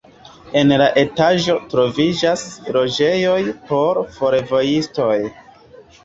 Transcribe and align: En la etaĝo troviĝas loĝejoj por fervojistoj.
En 0.59 0.71
la 0.81 0.85
etaĝo 0.99 1.57
troviĝas 1.73 2.45
loĝejoj 2.77 3.35
por 3.67 3.99
fervojistoj. 4.15 5.19